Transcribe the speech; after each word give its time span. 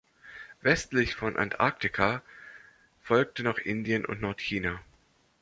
Westlich 0.61 1.13
von 1.13 1.37
Antarctica 1.37 2.23
folgte 3.03 3.43
noch 3.43 3.59
Indien 3.59 4.03
und 4.03 4.19
Nordchina. 4.19 4.81